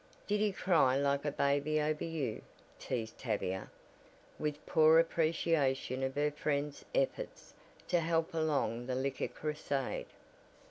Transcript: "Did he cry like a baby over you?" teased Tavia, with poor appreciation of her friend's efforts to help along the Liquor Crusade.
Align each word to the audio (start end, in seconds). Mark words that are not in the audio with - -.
"Did 0.25 0.39
he 0.39 0.51
cry 0.51 0.97
like 0.97 1.25
a 1.25 1.31
baby 1.31 1.79
over 1.79 2.03
you?" 2.03 2.41
teased 2.79 3.19
Tavia, 3.19 3.69
with 4.39 4.65
poor 4.65 4.97
appreciation 4.97 6.01
of 6.01 6.15
her 6.15 6.31
friend's 6.31 6.83
efforts 6.95 7.53
to 7.87 7.99
help 7.99 8.33
along 8.33 8.87
the 8.87 8.95
Liquor 8.95 9.27
Crusade. 9.27 10.07